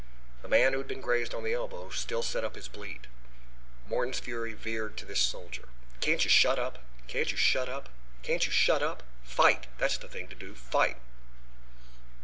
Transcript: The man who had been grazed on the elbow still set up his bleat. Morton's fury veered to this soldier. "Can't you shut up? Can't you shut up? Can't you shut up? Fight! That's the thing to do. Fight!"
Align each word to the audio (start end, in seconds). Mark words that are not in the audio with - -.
The 0.41 0.47
man 0.47 0.71
who 0.73 0.79
had 0.79 0.87
been 0.87 0.99
grazed 0.99 1.35
on 1.35 1.43
the 1.43 1.53
elbow 1.53 1.91
still 1.91 2.23
set 2.23 2.43
up 2.43 2.55
his 2.55 2.67
bleat. 2.67 3.05
Morton's 3.85 4.19
fury 4.19 4.53
veered 4.55 4.97
to 4.97 5.05
this 5.05 5.19
soldier. 5.19 5.67
"Can't 5.99 6.23
you 6.23 6.29
shut 6.31 6.57
up? 6.57 6.79
Can't 7.07 7.29
you 7.29 7.37
shut 7.37 7.69
up? 7.69 7.87
Can't 8.23 8.43
you 8.47 8.51
shut 8.51 8.81
up? 8.81 9.03
Fight! 9.23 9.67
That's 9.77 9.99
the 9.99 10.07
thing 10.07 10.27
to 10.29 10.35
do. 10.35 10.55
Fight!" 10.55 10.97